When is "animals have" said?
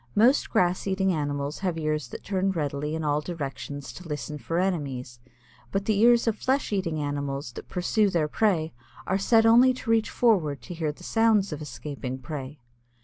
1.13-1.77